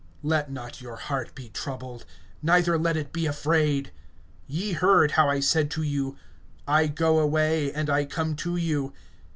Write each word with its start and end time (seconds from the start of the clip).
Let 0.23 0.49
not 0.51 0.81
your 0.81 0.95
heart 0.95 1.35
be 1.35 1.49
troubled, 1.49 2.05
neither 2.41 2.75
let 2.75 2.97
it 2.97 3.13
be 3.13 3.27
afraid. 3.27 3.91
(28)Ye 4.49 4.73
heard 4.73 5.11
how 5.11 5.29
I 5.29 5.39
said 5.39 5.69
to 5.69 5.83
you: 5.83 6.17
I 6.67 6.87
go 6.87 7.19
away; 7.19 7.71
and 7.71 7.87
I 7.87 8.05
come 8.05 8.35
to 8.37 8.55
you. 8.55 8.93